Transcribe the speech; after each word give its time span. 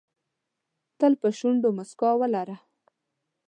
تل 0.99 1.13
په 1.21 1.27
شونډو 1.37 1.69
موسکا 1.77 2.09
ولره. 2.17 2.57